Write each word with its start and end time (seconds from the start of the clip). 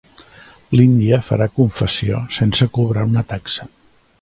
L'Índia 0.77 1.19
farà 1.27 1.47
confessió 1.59 2.23
sense 2.39 2.69
cobrar 2.79 3.07
una 3.11 3.25
taxa. 3.35 3.69